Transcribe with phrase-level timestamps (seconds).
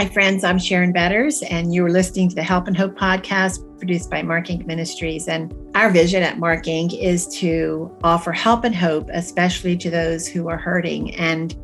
[0.00, 0.44] Hi, friends.
[0.44, 4.22] I'm Sharon Betters, and you are listening to the Help and Hope podcast produced by
[4.22, 4.64] Mark Inc.
[4.64, 5.28] Ministries.
[5.28, 6.98] And our vision at Mark Inc.
[6.98, 11.14] is to offer help and hope, especially to those who are hurting.
[11.16, 11.54] And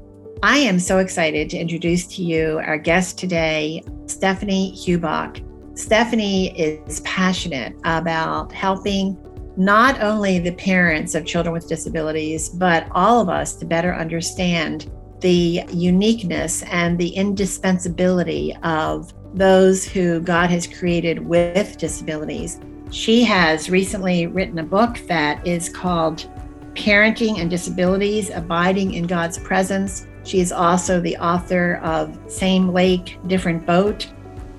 [0.42, 5.42] I am so excited to introduce to you our guest today, Stephanie Hubach.
[5.74, 9.16] Stephanie is passionate about helping
[9.56, 14.92] not only the parents of children with disabilities, but all of us to better understand
[15.26, 22.60] the uniqueness and the indispensability of those who God has created with disabilities.
[22.92, 26.30] She has recently written a book that is called
[26.74, 30.06] Parenting and Disabilities Abiding in God's Presence.
[30.22, 34.06] She is also the author of Same Lake, Different Boat.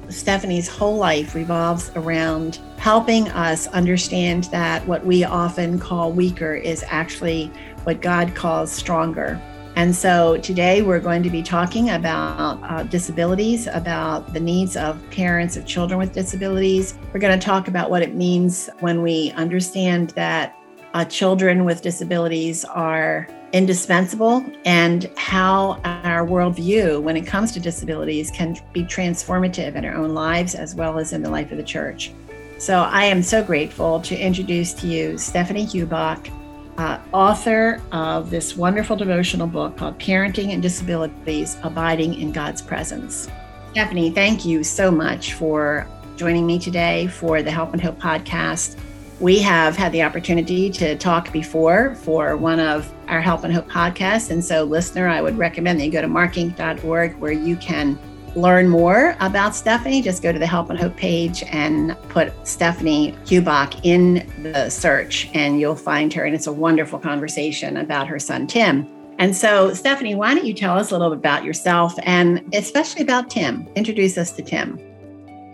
[0.10, 6.84] Stephanie's whole life revolves around helping us understand that what we often call weaker is
[6.90, 7.54] actually
[7.86, 9.42] what God calls stronger.
[9.78, 15.00] And so today we're going to be talking about uh, disabilities, about the needs of
[15.12, 16.98] parents of children with disabilities.
[17.14, 20.58] We're going to talk about what it means when we understand that
[20.96, 28.32] uh, children with disabilities are indispensable and how our worldview when it comes to disabilities
[28.32, 31.64] can be transformative in our own lives as well as in the life of the
[31.64, 32.12] church.
[32.58, 36.32] So I am so grateful to introduce to you Stephanie Hubach
[36.78, 43.28] uh, author of this wonderful devotional book called Parenting and Disabilities Abiding in God's Presence.
[43.72, 48.78] Stephanie, thank you so much for joining me today for the Help and Hope podcast.
[49.20, 53.68] We have had the opportunity to talk before for one of our Help and Hope
[53.68, 54.30] podcasts.
[54.30, 57.98] And so, listener, I would recommend that you go to markinc.org where you can
[58.38, 63.14] learn more about Stephanie, just go to the Help and Hope page and put Stephanie
[63.26, 66.24] Hubach in the search, and you'll find her.
[66.24, 68.88] And it's a wonderful conversation about her son, Tim.
[69.20, 73.02] And so, Stephanie, why don't you tell us a little bit about yourself and especially
[73.02, 73.68] about Tim?
[73.76, 74.80] Introduce us to Tim.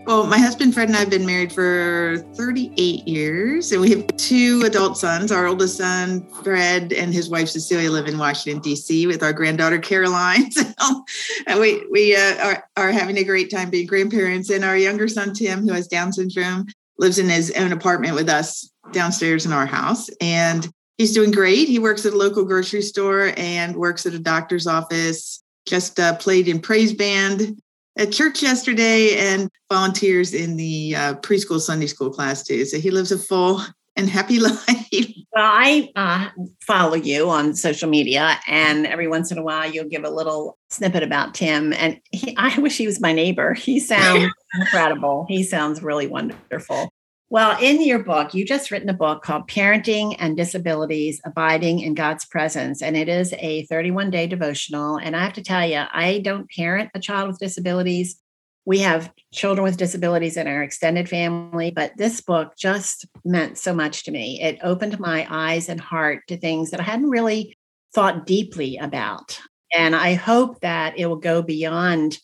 [0.06, 4.06] Well, my husband Fred and I have been married for 38 years, and we have
[4.18, 5.32] two adult sons.
[5.32, 9.08] Our oldest son, Fred, and his wife Cecilia live in Washington D.C.
[9.08, 10.50] with our granddaughter Caroline.
[10.84, 11.06] So,
[11.47, 14.50] and we we uh, are are having a great time being grandparents.
[14.50, 16.66] And our younger son Tim, who has Down syndrome,
[16.97, 21.69] lives in his own apartment with us downstairs in our house, and he's doing great.
[21.69, 25.42] He works at a local grocery store and works at a doctor's office.
[25.66, 27.62] Just uh, played in praise band
[27.98, 32.66] at church yesterday and volunteers in the uh, preschool Sunday school class too.
[32.66, 33.62] So he lives a full
[33.96, 34.58] and happy life.
[35.36, 36.30] Well, I uh,
[36.62, 40.58] follow you on social media, and every once in a while you'll give a little
[40.70, 41.74] snippet about Tim.
[41.74, 43.54] And he, I wish he was my neighbor.
[43.54, 45.25] He sounds incredible.
[45.28, 46.93] He sounds really wonderful.
[47.33, 51.95] Well, in your book, you just written a book called Parenting and Disabilities Abiding in
[51.95, 52.79] God's Presence.
[52.83, 54.97] And it is a 31 day devotional.
[54.97, 58.21] And I have to tell you, I don't parent a child with disabilities.
[58.66, 63.73] We have children with disabilities in our extended family, but this book just meant so
[63.73, 64.39] much to me.
[64.39, 67.57] It opened my eyes and heart to things that I hadn't really
[67.95, 69.39] thought deeply about.
[69.75, 72.19] And I hope that it will go beyond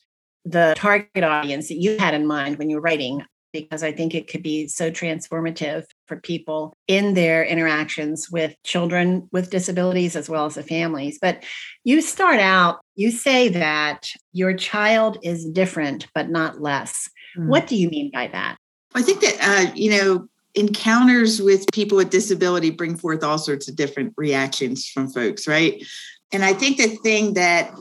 [0.46, 4.14] the target audience that you had in mind when you were writing because I think
[4.14, 10.30] it could be so transformative for people in their interactions with children with disabilities as
[10.30, 11.20] well as the families.
[11.22, 11.44] But
[11.84, 17.10] you start out, you say that your child is different, but not less.
[17.38, 17.48] Mm.
[17.48, 18.58] What do you mean by that?
[18.96, 23.68] I think that, uh, you know, encounters with people with disability bring forth all sorts
[23.68, 25.84] of different reactions from folks, right?
[26.32, 27.72] And I think the thing that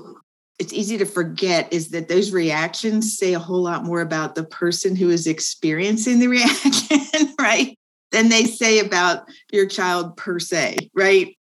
[0.59, 4.45] it's easy to forget is that those reactions say a whole lot more about the
[4.45, 7.79] person who is experiencing the reaction, right?
[8.11, 11.37] Than they say about your child per se, right?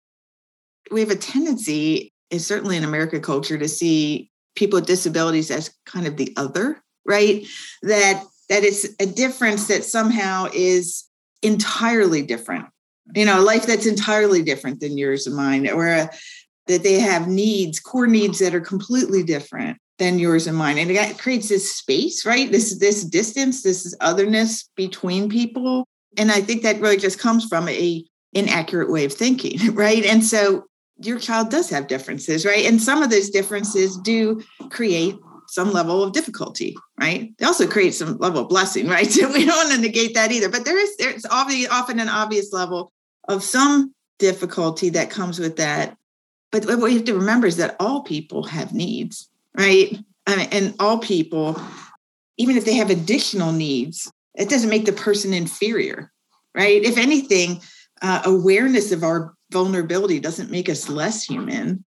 [0.90, 5.74] We have a tendency, is certainly in American culture, to see people with disabilities as
[5.86, 7.46] kind of the other, right?
[7.82, 11.04] That that it's a difference that somehow is
[11.42, 12.66] entirely different.
[13.14, 16.10] You know, a life that's entirely different than yours and mine, or a,
[16.66, 20.78] that they have needs, core needs that are completely different than yours and mine.
[20.78, 22.50] And it creates this space, right?
[22.50, 25.86] This this distance, this is otherness between people.
[26.16, 30.04] And I think that really just comes from a inaccurate way of thinking, right?
[30.04, 30.64] And so
[30.98, 32.64] your child does have differences, right?
[32.66, 35.16] And some of those differences do create
[35.48, 37.32] some level of difficulty, right?
[37.38, 39.10] They also create some level of blessing, right?
[39.10, 40.48] So we don't want to negate that either.
[40.48, 42.92] But there is there's often an obvious level
[43.28, 45.96] of some difficulty that comes with that
[46.54, 49.28] but what we have to remember is that all people have needs,
[49.58, 49.98] right?
[50.24, 51.60] I mean, and all people,
[52.36, 56.12] even if they have additional needs, it doesn't make the person inferior,
[56.54, 56.80] right?
[56.80, 57.60] If anything,
[58.02, 61.84] uh, awareness of our vulnerability doesn't make us less human.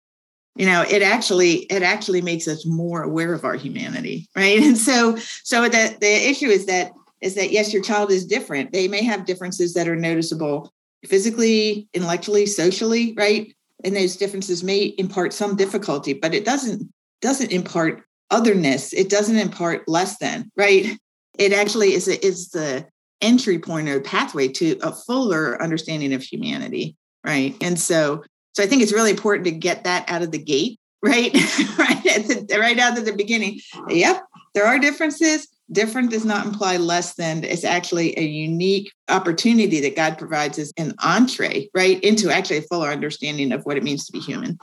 [0.56, 4.78] you know it actually it actually makes us more aware of our humanity right and
[4.78, 8.88] so so the the issue is that is that yes your child is different they
[8.88, 10.72] may have differences that are noticeable
[11.04, 16.88] physically intellectually socially right and those differences may impart some difficulty but it doesn't
[17.23, 18.93] doesn't impart otherness.
[18.93, 20.99] It doesn't impart less than right?
[21.38, 22.87] It actually is is the
[23.20, 27.56] entry point or pathway to a fuller understanding of humanity right?
[27.61, 28.23] And so
[28.55, 31.32] so i think it's really important to get that out of the gate right?
[31.78, 33.61] Right the, right out of the beginning.
[33.88, 34.23] Yep
[34.55, 39.96] there are differences different does not imply less than it's actually a unique opportunity that
[39.96, 44.06] god provides us an entree right into actually a fuller understanding of what it means
[44.06, 44.58] to be human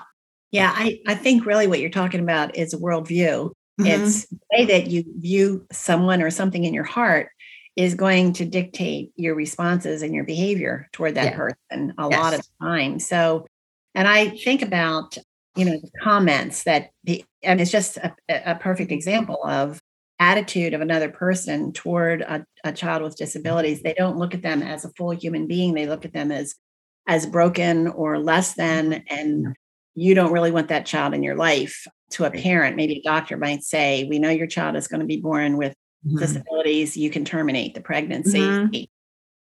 [0.52, 3.86] yeah i, I think really what you're talking about is a worldview mm-hmm.
[3.86, 7.30] it's the way that you view someone or something in your heart
[7.76, 11.38] is going to dictate your responses and your behavior toward that yeah.
[11.38, 12.20] person a yes.
[12.20, 13.00] lot of time.
[13.00, 13.48] So,
[13.96, 15.18] and I think about,
[15.56, 19.82] you know, the comments that the, and it's just a, a perfect example of
[20.20, 23.82] attitude of another person toward a, a child with disabilities.
[23.82, 25.74] They don't look at them as a full human being.
[25.74, 26.56] They look at them as,
[27.08, 29.56] as broken or less than, and
[29.96, 32.76] you don't really want that child in your life to a parent.
[32.76, 35.74] Maybe a doctor might say, we know your child is going to be born with
[36.06, 36.18] mm-hmm.
[36.18, 38.40] disabilities, you can terminate the pregnancy.
[38.40, 38.84] Mm-hmm.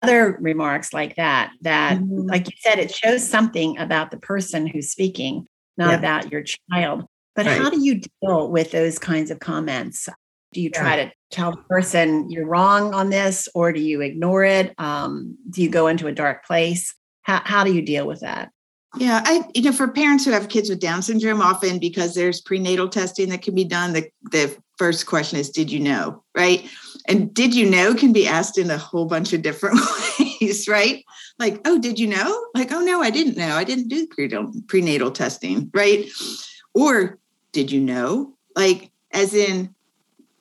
[0.04, 2.28] Other remarks like that, that, mm-hmm.
[2.28, 5.48] like you said, it shows something about the person who's speaking,
[5.78, 5.98] not yeah.
[5.98, 7.06] about your child.
[7.36, 7.58] But right.
[7.58, 10.10] how do you deal with those kinds of comments?
[10.54, 11.06] Do you try yeah.
[11.06, 14.74] to tell the person you're wrong on this, or do you ignore it?
[14.78, 16.94] Um, do you go into a dark place?
[17.22, 18.52] How, how do you deal with that?
[18.98, 22.42] Yeah, I you know for parents who have kids with Down syndrome, often because there's
[22.42, 26.24] prenatal testing that can be done, the the first question is, did you know?
[26.36, 26.68] Right.
[27.08, 29.80] And did you know can be asked in a whole bunch of different
[30.20, 31.06] ways, right?
[31.40, 32.48] Like, oh, did you know?
[32.56, 33.56] Like, oh no, I didn't know.
[33.56, 36.10] I didn't do prenatal prenatal testing, right?
[36.74, 37.20] Or
[37.54, 38.36] did you know?
[38.56, 39.74] Like, as in,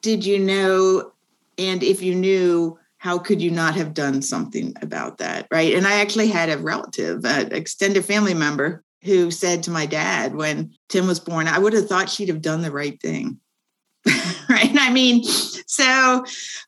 [0.03, 1.13] did you know?
[1.59, 5.75] And if you knew, how could you not have done something about that right?
[5.75, 10.37] And i actually had a relative an extended family member who said to my dad
[10.37, 13.41] when tim was born i would have thought she'd have done the right thing.
[14.49, 14.77] Right?
[14.77, 16.25] I mean so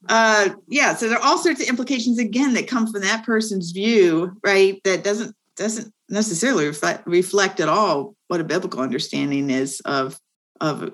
[0.09, 3.73] uh yeah so there are all sorts of implications again that come from that person's
[3.73, 4.81] view right?
[4.85, 10.19] That doesn't doesn't necessarily reflect, reflect at all what a biblical understanding is of
[10.61, 10.93] of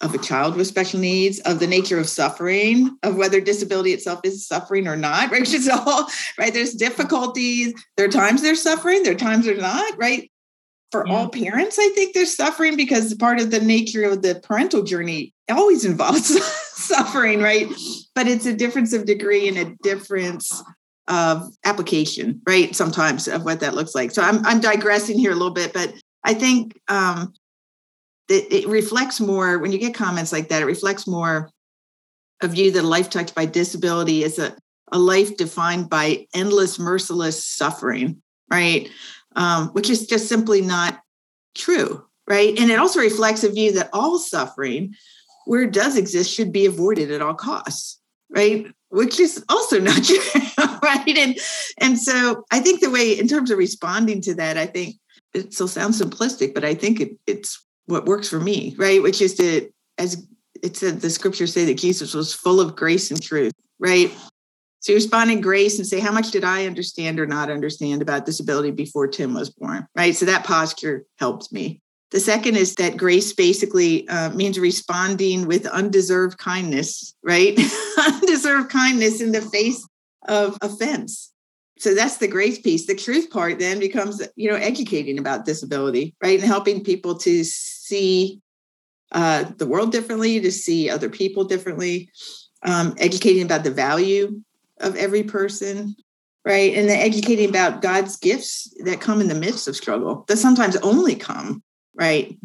[0.00, 4.20] of a child with special needs, of the nature of suffering, of whether disability itself
[4.24, 5.40] is suffering or not, right?
[5.40, 6.08] Which is all
[6.38, 6.52] right.
[6.52, 7.74] There's difficulties.
[7.96, 10.30] There are times they're suffering, there are times they're not, right?
[10.90, 11.14] For yeah.
[11.14, 15.34] all parents, I think there's suffering because part of the nature of the parental journey
[15.50, 16.42] always involves
[16.72, 17.68] suffering, right?
[18.14, 20.62] But it's a difference of degree and a difference
[21.08, 22.74] of application, right?
[22.74, 24.12] Sometimes of what that looks like.
[24.12, 25.92] So I'm I'm digressing here a little bit, but
[26.24, 27.32] I think um,
[28.28, 31.50] it, it reflects more when you get comments like that it reflects more
[32.42, 34.22] a view that a life touched by disability.
[34.22, 34.56] Is a,
[34.92, 38.88] a life defined by endless merciless suffering right?
[39.36, 41.00] Um, which is just simply not
[41.54, 42.58] true right?
[42.58, 44.94] And it also reflects a view that all suffering
[45.46, 48.00] where it does exist should be avoided at all costs
[48.30, 48.66] right?
[48.90, 50.18] Which is also not true
[50.82, 51.18] right?
[51.18, 51.38] And
[51.80, 54.96] and so i think the way in terms of responding to that i think
[55.34, 59.02] it still sounds simplistic but i think it, it's what works for me, right?
[59.02, 60.26] Which is to, as
[60.62, 64.10] it said, the scriptures say that Jesus was full of grace and truth, right?
[64.80, 68.02] So you respond in grace and say, how much did I understand or not understand
[68.02, 70.14] about disability before Tim was born, right?
[70.14, 71.80] So that posture helps me.
[72.10, 77.58] The second is that grace basically uh, means responding with undeserved kindness, right?
[77.98, 79.86] undeserved kindness in the face
[80.26, 81.32] of offense.
[81.78, 82.86] So that's the grace piece.
[82.86, 86.38] The truth part then becomes, you know, educating about disability, right?
[86.38, 87.44] And helping people to
[87.88, 88.40] see
[89.12, 92.10] uh, the world differently, to see other people differently,
[92.62, 94.42] um, educating about the value
[94.80, 95.96] of every person,
[96.44, 96.74] right?
[96.74, 100.76] And then educating about God's gifts that come in the midst of struggle, that sometimes
[100.76, 101.62] only come,
[101.94, 102.36] right?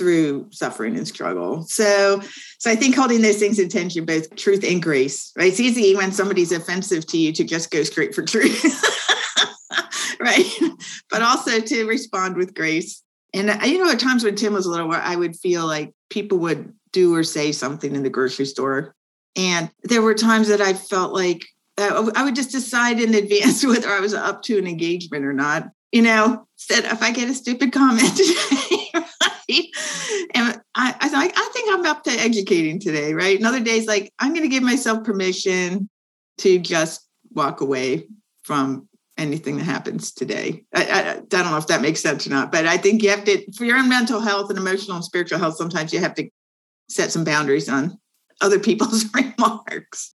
[0.00, 1.62] through suffering and struggle.
[1.64, 2.22] So,
[2.58, 5.48] so I think holding those things in tension, both truth and grace, right?
[5.48, 8.64] It's easy when somebody's offensive to you to just go straight for truth,
[10.20, 10.46] right?
[11.10, 14.70] But also to respond with grace and you know, at times when Tim was a
[14.70, 18.94] little, I would feel like people would do or say something in the grocery store.
[19.36, 21.46] And there were times that I felt like
[21.78, 25.32] uh, I would just decide in advance whether I was up to an engagement or
[25.32, 25.68] not.
[25.92, 29.66] You know, said if I get a stupid comment today, right?
[30.34, 33.36] And I, I like, I think I'm up to educating today, right?
[33.36, 35.88] And other days, like I'm going to give myself permission
[36.38, 38.06] to just walk away
[38.42, 38.88] from
[39.20, 40.64] anything that happens today.
[40.74, 43.10] I, I, I, don't know if that makes sense or not, but I think you
[43.10, 46.14] have to, for your own mental health and emotional and spiritual health, sometimes you have
[46.14, 46.28] to
[46.88, 47.98] set some boundaries on
[48.40, 50.14] other people's remarks.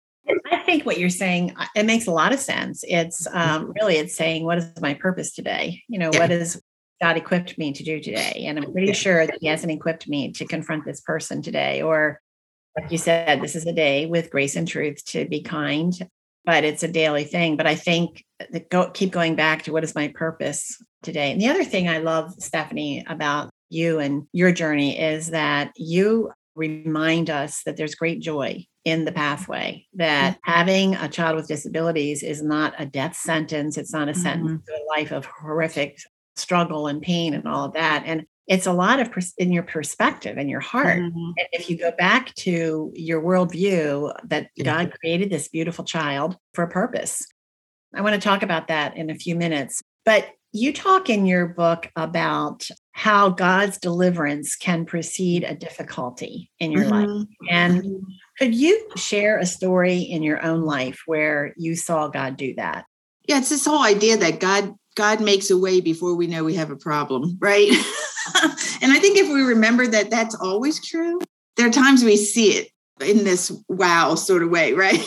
[0.51, 2.83] I think what you're saying, uh, it makes a lot of sense.
[2.87, 5.81] It's um, really, it's saying, what is my purpose today?
[5.87, 6.19] You know, yeah.
[6.19, 6.61] what is
[7.01, 8.45] God equipped me to do today?
[8.45, 8.93] And I'm pretty yeah.
[8.93, 11.81] sure that He hasn't equipped me to confront this person today.
[11.81, 12.21] Or,
[12.79, 15.99] like you said, this is a day with grace and truth to be kind,
[16.45, 17.57] but it's a daily thing.
[17.57, 21.31] But I think that go, keep going back to what is my purpose today.
[21.31, 26.31] And the other thing I love, Stephanie, about you and your journey is that you
[26.55, 30.51] remind us that there's great joy in the pathway, that mm-hmm.
[30.51, 33.77] having a child with disabilities is not a death sentence.
[33.77, 34.21] It's not a mm-hmm.
[34.21, 35.97] sentence to a life of horrific
[36.35, 38.03] struggle and pain and all of that.
[38.05, 40.99] And it's a lot of pers- in your perspective and your heart.
[40.99, 41.31] Mm-hmm.
[41.37, 46.65] And if you go back to your worldview that God created this beautiful child for
[46.65, 47.25] a purpose.
[47.95, 49.81] I want to talk about that in a few minutes.
[50.03, 56.73] But you talk in your book about how God's deliverance can precede a difficulty in
[56.73, 57.09] your mm-hmm.
[57.09, 57.27] life.
[57.49, 58.03] And mm-hmm.
[58.37, 62.83] could you share a story in your own life where you saw God do that?
[63.29, 66.55] Yeah, it's this whole idea that God God makes a way before we know we
[66.55, 67.71] have a problem, right?
[68.81, 71.19] and I think if we remember that that's always true,
[71.57, 72.69] there are times we see it
[73.01, 75.03] in this wow sort of way, right?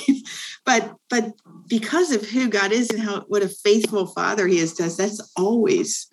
[0.64, 1.32] but but
[1.68, 4.96] because of who God is and how what a faithful father he is to us,
[4.96, 6.08] that's always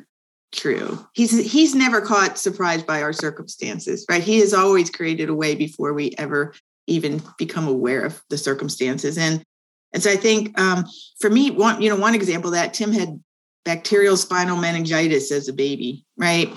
[0.52, 1.06] true.
[1.14, 4.24] He's he's never caught surprised by our circumstances, right?
[4.24, 6.54] He has always created a way before we ever
[6.88, 9.18] even become aware of the circumstances.
[9.18, 9.44] And
[9.94, 10.86] and so I think um,
[11.20, 13.22] for me, one you know one example that Tim had
[13.64, 16.50] bacterial spinal meningitis as a baby, right?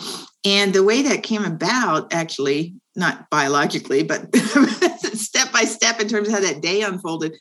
[0.44, 4.34] And the way that came about, actually, not biologically, but
[5.14, 7.34] step by step in terms of how that day unfolded,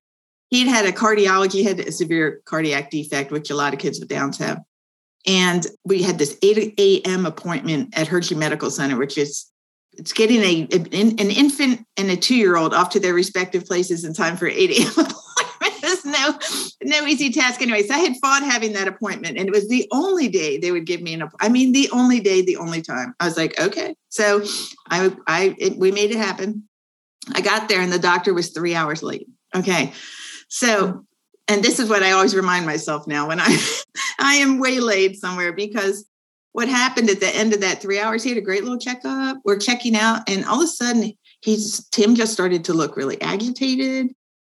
[0.50, 4.10] he'd had a cardiology, had a severe cardiac defect, which a lot of kids with
[4.10, 4.60] Downs have.
[5.26, 7.26] And we had this 8 a.m.
[7.26, 9.50] appointment at Hershey Medical Center, which is
[9.94, 14.04] it's getting a an infant and a two year old off to their respective places
[14.04, 15.08] in time for 8 a.m.
[16.06, 16.38] No
[16.84, 17.62] no easy task.
[17.62, 20.86] Anyways, I had fought having that appointment, and it was the only day they would
[20.86, 21.30] give me an.
[21.40, 23.14] I mean, the only day, the only time.
[23.20, 23.96] I was like, okay.
[24.10, 24.44] So
[24.90, 26.68] I I it, we made it happen.
[27.34, 29.28] I got there, and the doctor was three hours late.
[29.56, 29.94] Okay,
[30.50, 31.06] so
[31.48, 33.58] and this is what I always remind myself now when I
[34.20, 36.06] I am waylaid somewhere because
[36.54, 39.38] what happened at the end of that three hours, he had a great little checkup.
[39.44, 43.22] We're checking out, and all of a sudden, he's Tim just started to look really
[43.22, 44.12] agitated.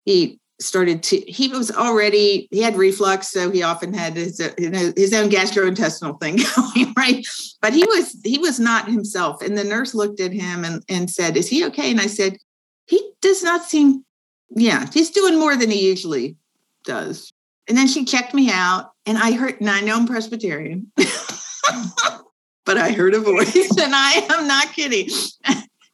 [0.05, 4.71] He started to he was already he had reflux so he often had his you
[4.71, 7.27] know, his own gastrointestinal thing going right
[7.61, 11.11] but he was he was not himself and the nurse looked at him and, and
[11.11, 12.39] said is he okay and i said
[12.87, 14.03] he does not seem
[14.51, 16.37] yeah he's doing more than he usually
[16.87, 17.33] does.
[17.69, 20.91] And then she checked me out, and I heard, and I know I'm Presbyterian,
[22.65, 25.09] but I heard a voice, and I am not kidding.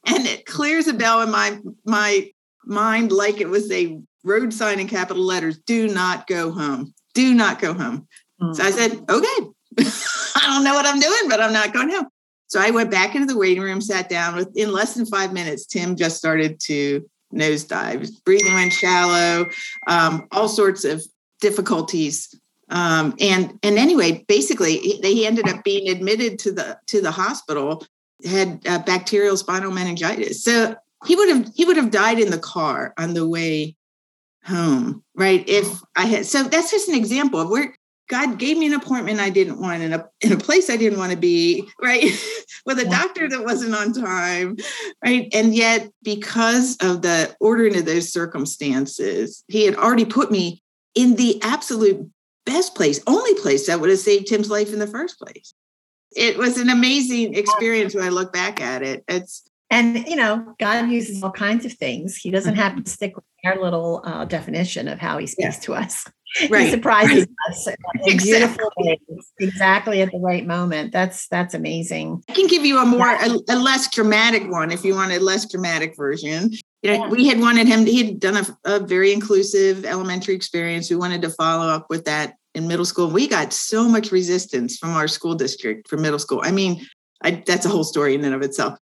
[0.05, 2.29] and it clears a bell in my my
[2.65, 7.33] mind like it was a road sign in capital letters do not go home do
[7.33, 8.07] not go home
[8.41, 8.55] mm.
[8.55, 9.37] so i said okay
[9.79, 12.07] i don't know what i'm doing but i'm not going home
[12.47, 15.65] so i went back into the waiting room sat down within less than five minutes
[15.65, 17.03] tim just started to
[17.33, 18.23] nosedive.
[18.23, 19.49] Breathing went shallow,
[19.87, 21.03] um, all sorts of
[21.41, 22.33] difficulties.
[22.69, 27.11] Um, and and anyway, basically, he, he, ended up being admitted to the to the
[27.11, 27.85] hospital.
[28.25, 30.75] Had uh, bacterial spinal meningitis, so
[31.05, 33.75] he would have he would have died in the car on the way
[34.45, 35.47] home, right?
[35.47, 37.75] If I had so that's just an example of where
[38.09, 40.99] God gave me an appointment I didn't want in a in a place I didn't
[40.99, 42.03] want to be, right?
[42.65, 44.57] With a doctor that wasn't on time,
[45.03, 45.27] right?
[45.33, 50.61] And yet, because of the ordering of those circumstances, he had already put me
[50.95, 52.09] in the absolute
[52.45, 55.53] best place, only place that would have saved Tim's life in the first place.
[56.15, 59.03] It was an amazing experience when I look back at it.
[59.07, 59.43] It's
[59.73, 62.15] and you know, God uses all kinds of things.
[62.15, 65.61] He doesn't have to stick with our little uh, definition of how he speaks yeah.
[65.61, 66.05] to us.
[66.49, 66.65] Right.
[66.65, 67.51] He surprises right.
[67.51, 67.75] us in
[68.07, 68.31] exactly.
[68.31, 70.91] beautiful ways, exactly at the right moment.
[70.91, 72.23] That's that's amazing.
[72.27, 75.19] I can give you a more a, a less dramatic one if you want a
[75.19, 76.51] less dramatic version.
[76.81, 77.07] You know, yeah.
[77.09, 77.85] we had wanted him.
[77.85, 80.89] He had done a, a very inclusive elementary experience.
[80.89, 83.11] We wanted to follow up with that in middle school.
[83.11, 86.41] We got so much resistance from our school district for middle school.
[86.43, 86.83] I mean,
[87.23, 88.79] I, that's a whole story in and of itself.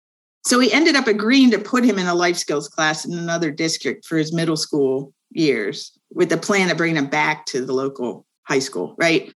[0.45, 3.51] So he ended up agreeing to put him in a life skills class in another
[3.51, 7.73] district for his middle school years with the plan of bringing him back to the
[7.73, 9.33] local high school, right?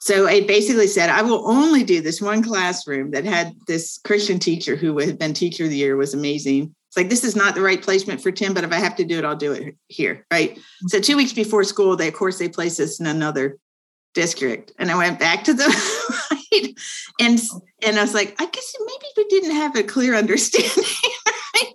[0.00, 4.38] So it basically said, I will only do this one classroom that had this Christian
[4.38, 6.74] teacher who had been teacher of the year, was amazing.
[6.88, 9.04] It's like, this is not the right placement for Tim, but if I have to
[9.04, 10.58] do it, I'll do it here, right?
[10.86, 13.58] So two weeks before school, they, of course, they placed us in another
[14.14, 14.72] district.
[14.78, 15.64] And I went back to the
[16.52, 16.78] right.
[17.20, 17.40] And
[17.84, 20.84] and I was like, I guess maybe we didn't have a clear understanding.
[21.26, 21.72] right?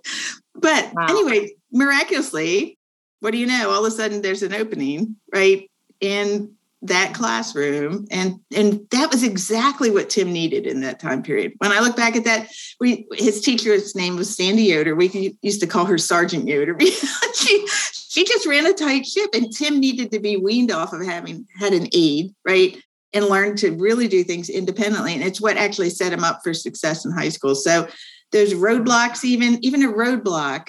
[0.54, 1.06] But wow.
[1.08, 2.78] anyway, miraculously,
[3.20, 3.70] what do you know?
[3.70, 5.70] All of a sudden there's an opening, right?
[6.00, 6.54] In
[6.84, 11.72] that classroom and and that was exactly what tim needed in that time period when
[11.72, 12.46] i look back at that
[12.78, 16.76] we his teacher's name was sandy yoder we used to call her sergeant yoder
[17.34, 21.02] she she just ran a tight ship and tim needed to be weaned off of
[21.02, 22.82] having had an aide right
[23.14, 26.52] and learn to really do things independently and it's what actually set him up for
[26.52, 27.88] success in high school so
[28.32, 30.68] there's roadblocks even even a roadblock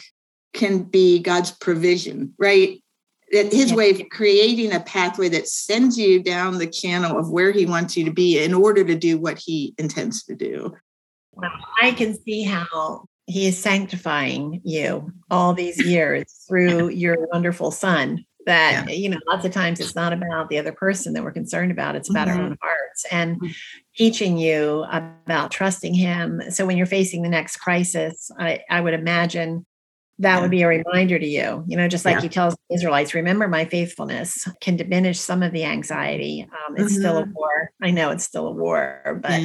[0.53, 2.81] can be god's provision right
[3.31, 7.51] that his way of creating a pathway that sends you down the channel of where
[7.51, 10.73] he wants you to be in order to do what he intends to do.
[11.33, 17.71] Well, I can see how he is sanctifying you all these years through your wonderful
[17.71, 18.23] son.
[18.45, 18.93] That, yeah.
[18.93, 21.95] you know, lots of times it's not about the other person that we're concerned about,
[21.95, 22.39] it's about mm-hmm.
[22.39, 23.51] our own hearts and mm-hmm.
[23.95, 26.41] teaching you about trusting him.
[26.49, 29.65] So when you're facing the next crisis, I, I would imagine
[30.19, 30.41] that yeah.
[30.41, 32.21] would be a reminder to you you know just like yeah.
[32.21, 36.93] he tells the israelites remember my faithfulness can diminish some of the anxiety um, it's
[36.93, 37.01] mm-hmm.
[37.01, 37.33] still a mm-hmm.
[37.33, 39.41] war i know it's still a war but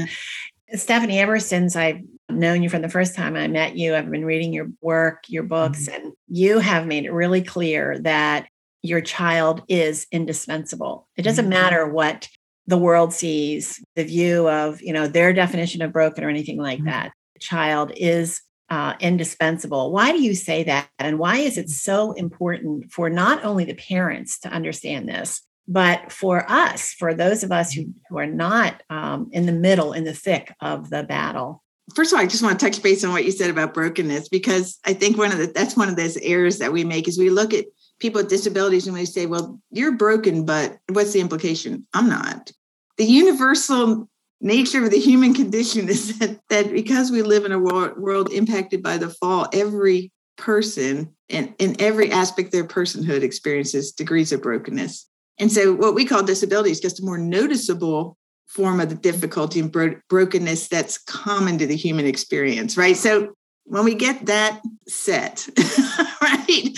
[0.75, 4.25] stephanie ever since i've known you from the first time i met you i've been
[4.25, 6.07] reading your work your books mm-hmm.
[6.07, 8.47] and you have made it really clear that
[8.83, 11.51] your child is indispensable it doesn't mm-hmm.
[11.51, 12.29] matter what
[12.67, 16.79] the world sees the view of you know their definition of broken or anything like
[16.79, 16.89] mm-hmm.
[16.89, 19.93] that the child is uh, indispensable.
[19.93, 20.89] Why do you say that?
[20.99, 26.11] And why is it so important for not only the parents to understand this, but
[26.13, 30.05] for us, for those of us who, who are not um, in the middle, in
[30.05, 31.63] the thick of the battle?
[31.95, 34.29] First of all, I just want to touch base on what you said about brokenness
[34.29, 37.19] because I think one of the that's one of those errors that we make is
[37.19, 37.65] we look at
[38.01, 41.87] people with disabilities and we say, "Well, you're broken, but what's the implication?
[41.95, 42.53] I'm not."
[42.99, 44.09] The universal
[44.41, 48.33] nature of the human condition is that, that because we live in a world, world
[48.33, 54.33] impacted by the fall, every person and in every aspect of their personhood experiences degrees
[54.33, 55.07] of brokenness.
[55.39, 59.61] And so, what we call disability is just a more noticeable form of the difficulty
[59.61, 62.97] and bro- brokenness that's common to the human experience, right?
[62.97, 63.35] So,
[63.65, 65.49] when we get that set,
[66.23, 66.69] right?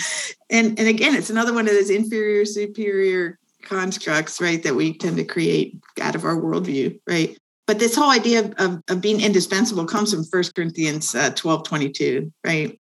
[0.49, 5.17] And, and again, it's another one of those inferior superior constructs, right, that we tend
[5.17, 7.37] to create out of our worldview, right?
[7.65, 11.63] But this whole idea of, of, of being indispensable comes from 1 Corinthians uh, 12
[11.63, 12.79] 22, right?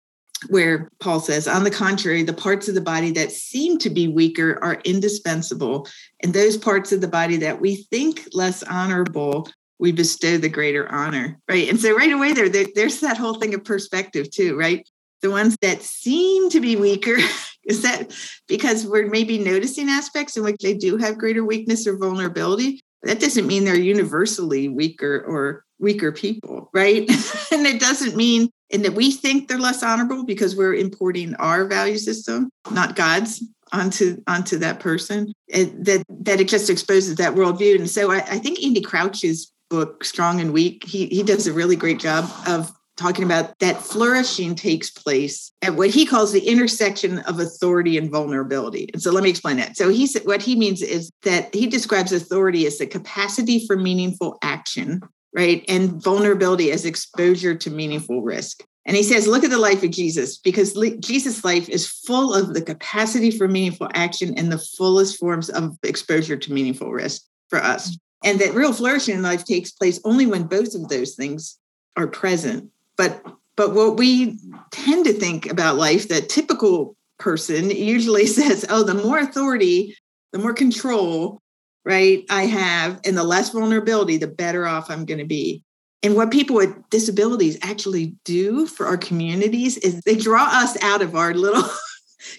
[0.49, 4.09] Where Paul says, on the contrary, the parts of the body that seem to be
[4.09, 5.87] weaker are indispensable.
[6.23, 10.91] And those parts of the body that we think less honorable, we bestow the greater
[10.91, 11.69] honor, right?
[11.69, 14.89] And so right away there, there there's that whole thing of perspective too, right?
[15.23, 17.17] The ones that seem to be weaker
[17.65, 18.13] is that
[18.49, 23.21] because we're maybe noticing aspects in which they do have greater weakness or vulnerability that
[23.21, 27.01] doesn't mean they're universally weaker or weaker people, right?
[27.53, 31.65] and it doesn't mean and that we think they're less honorable because we're importing our
[31.65, 35.33] value system, not God's, onto onto that person.
[35.49, 37.77] It, that that it just exposes that worldview.
[37.77, 41.53] And so I, I think Andy Crouch's book, Strong and Weak, he he does a
[41.53, 46.47] really great job of talking about that flourishing takes place at what he calls the
[46.47, 48.91] intersection of authority and vulnerability.
[48.93, 49.77] And so let me explain that.
[49.77, 53.77] So he said what he means is that he describes authority as the capacity for
[53.77, 55.01] meaningful action,
[55.35, 55.65] right?
[55.69, 58.63] And vulnerability as exposure to meaningful risk.
[58.87, 62.55] And he says, look at the life of Jesus, because Jesus' life is full of
[62.55, 67.59] the capacity for meaningful action and the fullest forms of exposure to meaningful risk for
[67.59, 67.97] us.
[68.25, 71.59] And that real flourishing in life takes place only when both of those things
[71.97, 73.25] are present but
[73.57, 74.39] but what we
[74.73, 79.97] tend to think about life, the typical person usually says, oh, the more authority,
[80.33, 81.41] the more control,
[81.85, 85.63] right, I have, and the less vulnerability, the better off I'm going to be.
[86.03, 91.01] And what people with disabilities actually do for our communities is they draw us out
[91.01, 91.69] of our little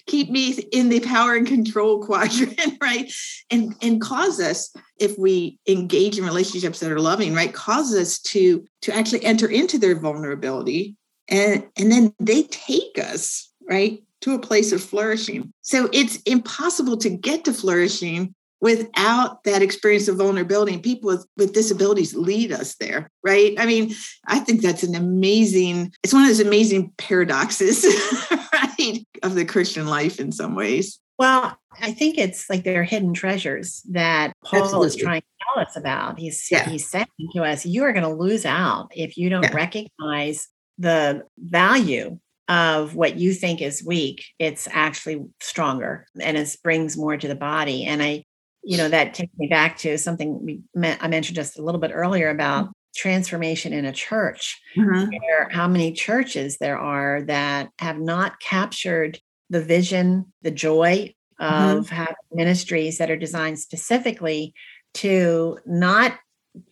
[0.05, 3.11] keep me in the power and control quadrant right?
[3.49, 8.19] And and cause us if we engage in relationships that are loving right cause us
[8.19, 10.95] to to actually enter into their vulnerability
[11.27, 15.51] and and then they take us right to a place of flourishing.
[15.61, 21.25] So it's impossible to get to flourishing without that experience of vulnerability and people with,
[21.35, 23.93] with disabilities lead us there right i mean
[24.27, 27.83] i think that's an amazing it's one of those amazing paradoxes
[28.53, 33.13] right of the christian life in some ways well i think it's like they're hidden
[33.13, 34.87] treasures that paul Absolutely.
[34.87, 36.69] is trying to tell us about he's yeah.
[36.69, 39.53] he's saying to us you are going to lose out if you don't yeah.
[39.53, 40.47] recognize
[40.77, 47.15] the value of what you think is weak it's actually stronger and it brings more
[47.15, 48.23] to the body and i
[48.63, 51.91] you know, that takes me back to something we I mentioned just a little bit
[51.93, 54.59] earlier about transformation in a church.
[54.77, 55.09] Mm-hmm.
[55.49, 59.19] how many churches there are that have not captured
[59.49, 61.77] the vision, the joy mm-hmm.
[61.77, 61.95] of mm-hmm.
[61.95, 64.53] having ministries that are designed specifically
[64.95, 66.17] to not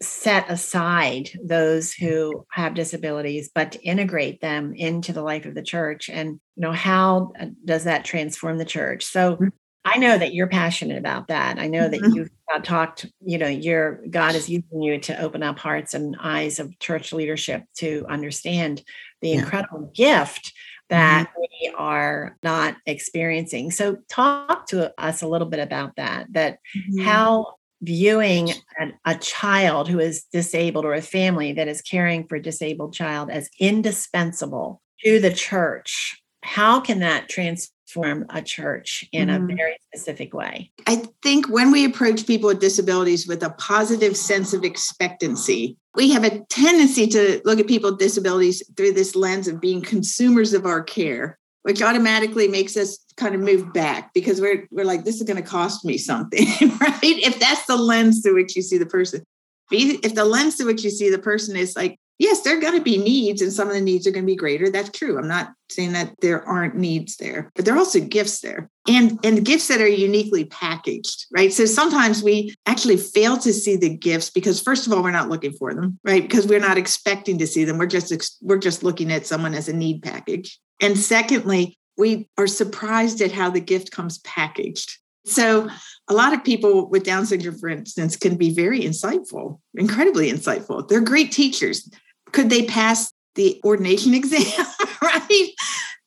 [0.02, 5.62] set aside those who have disabilities but to integrate them into the life of the
[5.62, 9.48] church and you know how uh, does that transform the church so mm-hmm.
[9.86, 11.58] I know that you're passionate about that.
[11.58, 12.16] I know that mm-hmm.
[12.16, 12.30] you've
[12.64, 16.78] talked, you know, your God is using you to open up hearts and eyes of
[16.80, 18.84] church leadership to understand
[19.22, 19.40] the yeah.
[19.40, 20.54] incredible gift
[20.90, 21.42] that mm-hmm.
[21.42, 23.72] we are not experiencing.
[23.72, 27.04] So talk to us a little bit about that, that mm-hmm.
[27.04, 32.36] how viewing a, a child who is disabled or a family that is caring for
[32.36, 39.06] a disabled child as indispensable to the church, how can that transform form a church
[39.12, 39.50] in mm-hmm.
[39.50, 40.72] a very specific way.
[40.88, 46.12] I think when we approach people with disabilities with a positive sense of expectancy, we
[46.12, 50.54] have a tendency to look at people with disabilities through this lens of being consumers
[50.54, 55.04] of our care, which automatically makes us kind of move back because we're we're like,
[55.04, 56.46] this is going to cost me something,
[56.80, 57.00] right?
[57.02, 59.24] If that's the lens through which you see the person.
[59.72, 62.78] If the lens through which you see the person is like, yes, there are going
[62.78, 64.70] to be needs, and some of the needs are going to be greater.
[64.70, 65.18] That's true.
[65.18, 69.18] I'm not saying that there aren't needs there, but there are also gifts there, and
[69.24, 71.52] and gifts that are uniquely packaged, right?
[71.52, 75.30] So sometimes we actually fail to see the gifts because first of all, we're not
[75.30, 76.22] looking for them, right?
[76.22, 77.78] Because we're not expecting to see them.
[77.78, 82.48] We're just we're just looking at someone as a need package, and secondly, we are
[82.48, 84.98] surprised at how the gift comes packaged.
[85.26, 85.70] So,
[86.08, 90.88] a lot of people with Down syndrome, for instance, can be very insightful, incredibly insightful.
[90.88, 91.88] They're great teachers
[92.32, 94.66] could they pass the ordination exam,
[95.02, 95.50] right?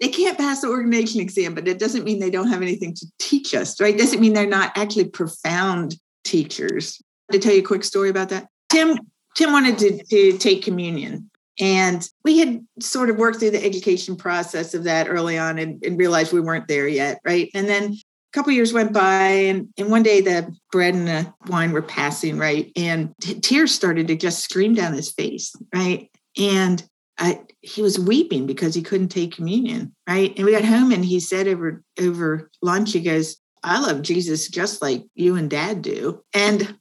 [0.00, 3.06] They can't pass the ordination exam, but it doesn't mean they don't have anything to
[3.18, 3.94] teach us, right?
[3.94, 7.00] It doesn't mean they're not actually profound teachers.
[7.30, 8.98] To tell you a quick story about that, Tim
[9.36, 11.30] Tim wanted to, to take communion.
[11.58, 15.82] And we had sort of worked through the education process of that early on and,
[15.84, 17.50] and realized we weren't there yet, right?
[17.54, 17.96] And then
[18.32, 21.82] a couple years went by and, and one day the bread and the wine were
[21.82, 26.84] passing right and t- tears started to just stream down his face right and
[27.18, 30.32] I, he was weeping because he couldn't take communion, right?
[30.36, 34.48] And we got home and he said over over lunch, he goes, I love Jesus
[34.48, 36.22] just like you and dad do.
[36.34, 36.76] And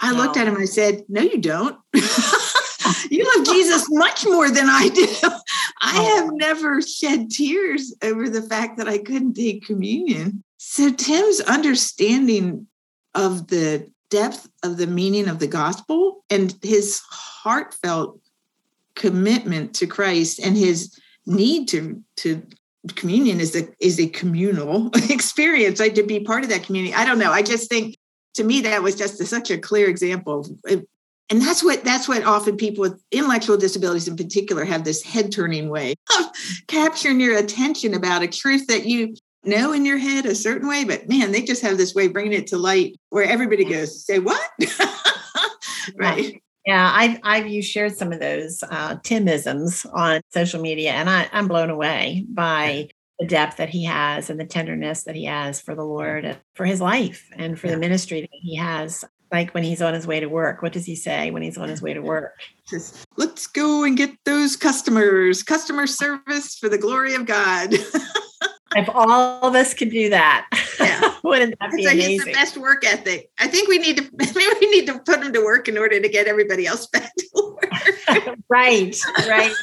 [0.00, 1.78] I looked at him and I said, No, you don't.
[3.10, 5.06] you love Jesus much more than I do.
[5.82, 6.16] I oh.
[6.16, 10.42] have never shed tears over the fact that I couldn't take communion.
[10.62, 12.66] So Tim's understanding
[13.14, 18.20] of the depth of the meaning of the gospel and his heartfelt
[18.94, 20.94] commitment to Christ and his
[21.24, 22.42] need to to
[22.94, 26.92] communion is a is a communal experience like to be part of that community.
[26.94, 27.32] I don't know.
[27.32, 27.96] I just think
[28.34, 32.24] to me that was just a, such a clear example and that's what that's what
[32.24, 36.26] often people with intellectual disabilities in particular have this head turning way of
[36.66, 40.84] capturing your attention about a truth that you know in your head a certain way
[40.84, 44.18] but man they just have this way bringing it to light where everybody goes say
[44.18, 44.50] what
[45.96, 51.08] right yeah, I've I've you shared some of those uh, Timisms on social media, and
[51.08, 55.24] I, I'm blown away by the depth that he has and the tenderness that he
[55.24, 57.74] has for the Lord and for his life and for yeah.
[57.74, 59.04] the ministry that he has.
[59.32, 61.68] Like when he's on his way to work, what does he say when he's on
[61.68, 62.32] his way to work?
[62.68, 67.72] Just let's go and get those customers, customer service for the glory of God.
[68.76, 71.14] if all of us could do that, yeah.
[71.24, 72.16] wouldn't that be amazing?
[72.16, 73.30] It's the best work ethic.
[73.38, 74.02] I think we need to
[74.34, 77.12] maybe we need to put them to work in order to get everybody else back
[77.16, 78.36] to work.
[78.48, 78.96] right,
[79.28, 79.54] right.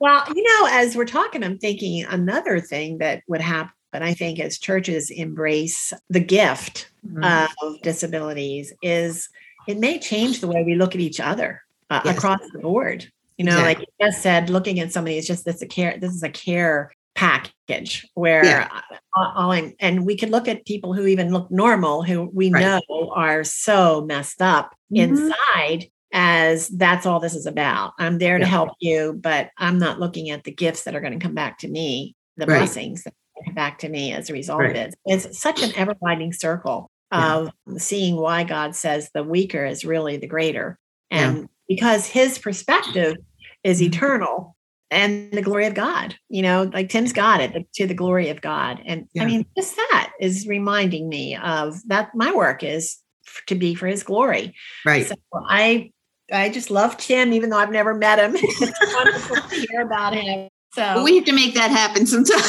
[0.00, 3.72] well, you know, as we're talking, I'm thinking another thing that would happen.
[3.94, 7.22] I think as churches embrace the gift mm-hmm.
[7.22, 9.28] of disabilities, is
[9.68, 12.16] it may change the way we look at each other uh, yes.
[12.16, 13.10] across the board.
[13.36, 13.74] You know, exactly.
[13.74, 15.98] like you just said, looking at somebody is just this a care.
[15.98, 18.68] This is a care package where yeah.
[19.16, 22.60] all I'm, and we could look at people who even look normal who we right.
[22.60, 25.14] know are so messed up mm-hmm.
[25.14, 30.00] inside as that's all this is about i'm there to help you but i'm not
[30.00, 32.58] looking at the gifts that are going to come back to me the right.
[32.58, 34.70] blessings that come back to me as a result right.
[34.70, 37.78] of it it's such an ever widening circle of yeah.
[37.78, 40.78] seeing why god says the weaker is really the greater
[41.10, 41.44] and yeah.
[41.68, 43.16] because his perspective
[43.64, 43.92] is mm-hmm.
[43.92, 44.56] eternal
[44.92, 46.14] and the glory of God.
[46.28, 48.80] You know, like Tim's got it to the glory of God.
[48.84, 49.22] And yeah.
[49.22, 52.98] I mean, just that is reminding me of that my work is
[53.46, 54.54] to be for his glory.
[54.84, 55.06] Right.
[55.06, 55.90] So I
[56.30, 58.32] I just love Tim, even though I've never met him.
[58.36, 60.48] it's wonderful to hear about him.
[60.74, 62.40] So we have to make that happen sometime.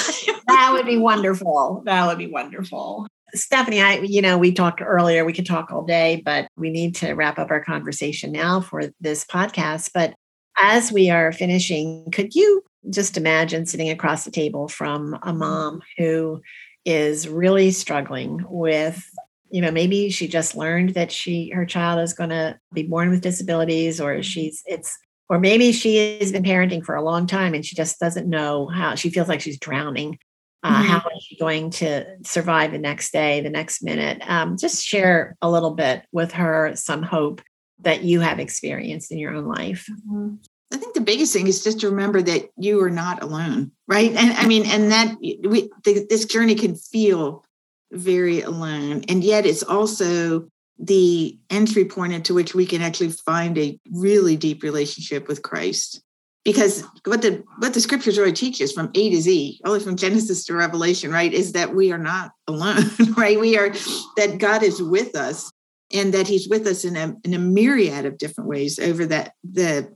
[0.48, 1.84] that would be wonderful.
[1.86, 3.08] That would be wonderful.
[3.36, 6.96] Stephanie, I, you know, we talked earlier, we could talk all day, but we need
[6.98, 9.90] to wrap up our conversation now for this podcast.
[9.94, 10.14] But
[10.58, 15.82] as we are finishing, could you just imagine sitting across the table from a mom
[15.98, 16.42] who
[16.86, 19.10] is really struggling with
[19.50, 23.10] you know maybe she just learned that she her child is going to be born
[23.10, 24.98] with disabilities or she's it's
[25.30, 28.68] or maybe she has been parenting for a long time and she just doesn't know
[28.68, 30.18] how she feels like she's drowning
[30.64, 30.88] uh, mm-hmm.
[30.88, 34.22] how is she going to survive the next day the next minute?
[34.26, 37.42] Um, just share a little bit with her some hope
[37.80, 40.36] that you have experienced in your own life mm-hmm.
[40.74, 44.10] I think the biggest thing is just to remember that you are not alone, right?
[44.10, 47.46] And I mean, and that we this journey can feel
[47.92, 50.48] very alone, and yet it's also
[50.80, 56.02] the entry point into which we can actually find a really deep relationship with Christ.
[56.44, 59.96] Because what the what the scriptures really teach us from A to Z, only from
[59.96, 62.84] Genesis to Revelation, right, is that we are not alone,
[63.18, 63.40] right?
[63.40, 63.70] We are
[64.18, 65.53] that God is with us
[65.94, 69.34] and that he's with us in a, in a myriad of different ways over that
[69.44, 69.94] the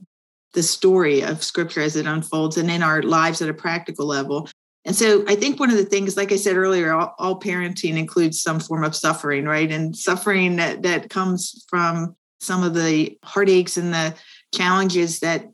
[0.54, 4.48] the story of scripture as it unfolds and in our lives at a practical level.
[4.86, 7.98] And so I think one of the things, like I said earlier, all, all, parenting
[7.98, 9.70] includes some form of suffering, right?
[9.70, 14.14] And suffering that that comes from some of the heartaches and the
[14.54, 15.46] challenges that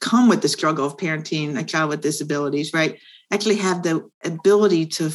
[0.00, 2.98] come with the struggle of parenting a child with disabilities, right?
[3.30, 5.10] Actually have the ability to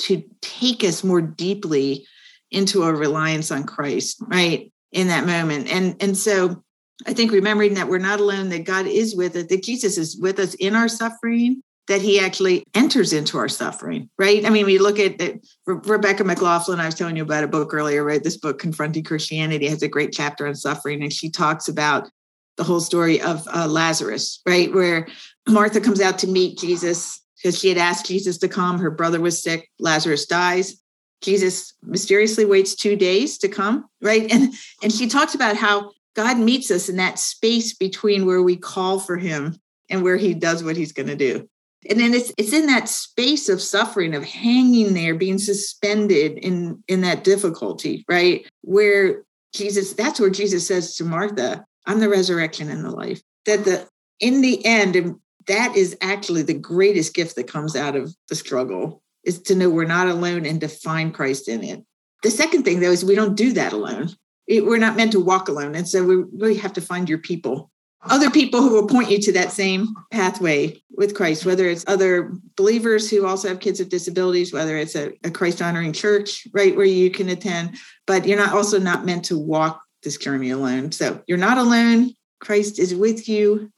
[0.00, 2.06] to take us more deeply
[2.50, 4.72] into a reliance on Christ, right?
[4.92, 5.68] In that moment.
[5.68, 6.62] And and so
[7.06, 10.16] I think remembering that we're not alone, that God is with us, that Jesus is
[10.18, 14.44] with us in our suffering, that he actually enters into our suffering, right?
[14.44, 17.74] I mean, we look at the, Rebecca McLaughlin, I was telling you about a book
[17.74, 18.22] earlier, right?
[18.22, 22.08] This book, Confronting Christianity, has a great chapter on suffering, and she talks about
[22.56, 24.72] the whole story of uh, Lazarus, right?
[24.72, 25.06] Where
[25.46, 28.78] Martha comes out to meet Jesus because she had asked Jesus to come.
[28.78, 29.68] Her brother was sick.
[29.78, 30.80] Lazarus dies.
[31.22, 34.30] Jesus mysteriously waits two days to come, right?
[34.30, 34.52] And
[34.82, 38.98] and she talks about how God meets us in that space between where we call
[38.98, 39.56] for him
[39.88, 41.48] and where he does what he's going to do.
[41.88, 46.82] And then it's it's in that space of suffering, of hanging there, being suspended in
[46.88, 48.46] in that difficulty, right?
[48.62, 53.20] Where Jesus, that's where Jesus says to Martha, I'm the resurrection and the life.
[53.46, 53.88] That the
[54.20, 58.34] in the end, and that is actually the greatest gift that comes out of the
[58.34, 61.84] struggle, is to know we're not alone and to find Christ in it.
[62.22, 64.10] The second thing though is we don't do that alone
[64.46, 65.74] it, we're not meant to walk alone.
[65.74, 67.70] And so we really have to find your people,
[68.02, 72.32] other people who will point you to that same pathway with Christ, whether it's other
[72.56, 76.76] believers who also have kids with disabilities, whether it's a, a Christ honoring church, right,
[76.76, 80.92] where you can attend, but you're not also not meant to walk this journey alone.
[80.92, 82.12] So you're not alone.
[82.38, 83.72] Christ is with you.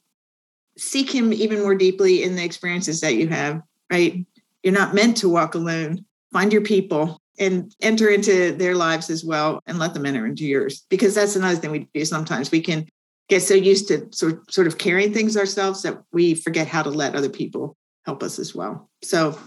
[0.77, 4.25] Seek him even more deeply in the experiences that you have, right?
[4.63, 6.05] You're not meant to walk alone.
[6.31, 10.45] Find your people and enter into their lives as well and let them enter into
[10.45, 12.87] yours because that's another thing we do sometimes we can
[13.29, 16.89] get so used to sort, sort of carrying things ourselves that we forget how to
[16.89, 19.37] let other people help us as well so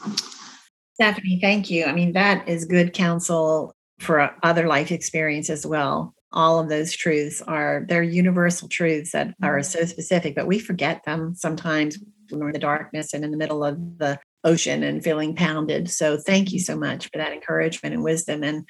[0.94, 6.14] stephanie thank you i mean that is good counsel for other life experience as well
[6.33, 9.81] all of those truths are they're universal truths that are mm-hmm.
[9.81, 11.98] so specific but we forget them sometimes
[12.31, 15.90] when we're in the darkness and in the middle of the ocean and feeling pounded.
[15.90, 18.42] So thank you so much for that encouragement and wisdom.
[18.42, 18.66] And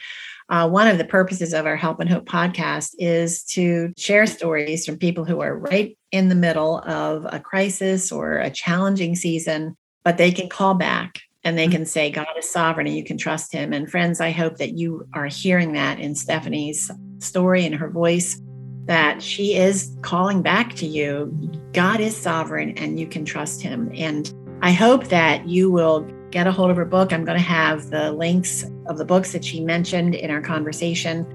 [0.48, 4.84] uh, one of the purposes of our Help and Hope podcast is to share stories
[4.84, 9.76] from people who are right in the middle of a crisis or a challenging season,
[10.04, 13.18] but they can call back and they can say, God is sovereign and you can
[13.18, 13.72] trust him.
[13.72, 18.40] And friends, I hope that you are hearing that in Stephanie's story and her voice.
[18.86, 21.32] That she is calling back to you.
[21.72, 23.92] God is sovereign and you can trust him.
[23.94, 24.32] And
[24.64, 27.12] I hope that you will get a hold of her book.
[27.12, 31.26] I'm going to have the links of the books that she mentioned in our conversation,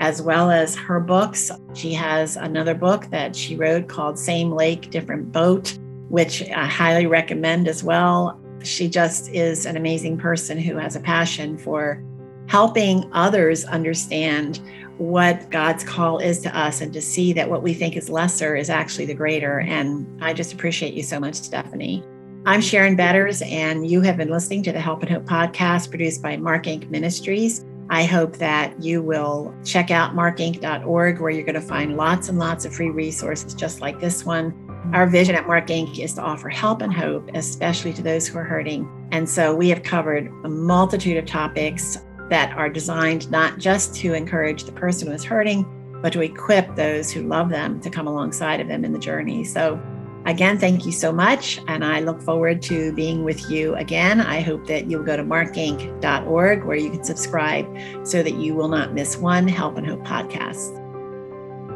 [0.00, 1.50] as well as her books.
[1.72, 5.78] She has another book that she wrote called Same Lake, Different Boat,
[6.10, 8.38] which I highly recommend as well.
[8.62, 12.04] She just is an amazing person who has a passion for
[12.48, 14.60] helping others understand
[14.98, 18.54] what God's call is to us and to see that what we think is lesser
[18.54, 19.60] is actually the greater.
[19.60, 22.04] And I just appreciate you so much, Stephanie.
[22.46, 26.20] I'm Sharon Betters, and you have been listening to the Help and Hope podcast produced
[26.20, 26.90] by Mark Inc.
[26.90, 27.64] Ministries.
[27.88, 32.38] I hope that you will check out markinc.org, where you're going to find lots and
[32.38, 34.52] lots of free resources just like this one.
[34.92, 35.98] Our vision at Mark Inc.
[35.98, 39.08] is to offer help and hope, especially to those who are hurting.
[39.10, 41.96] And so we have covered a multitude of topics
[42.28, 45.64] that are designed not just to encourage the person who is hurting,
[46.02, 49.44] but to equip those who love them to come alongside of them in the journey.
[49.44, 49.82] So
[50.26, 51.60] Again, thank you so much.
[51.68, 54.20] And I look forward to being with you again.
[54.20, 57.66] I hope that you'll go to markinc.org where you can subscribe
[58.06, 60.80] so that you will not miss one Help and Hope podcast.